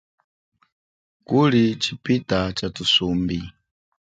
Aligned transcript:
Kuli 1.27 1.63
chipita 1.81 2.39
cha 2.57 2.67
thusumbi. 2.75 3.39